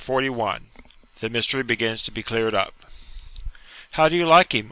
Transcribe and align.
CHAPTER 0.03 0.31
XLI 0.33 0.57
THE 1.19 1.29
MYSTERY 1.29 1.61
BEGINS 1.61 2.01
TO 2.01 2.09
BE 2.11 2.23
CLEARED 2.23 2.55
UP 2.55 2.73
'How 3.91 4.09
do 4.09 4.17
you 4.17 4.25
like 4.25 4.55
him?' 4.55 4.59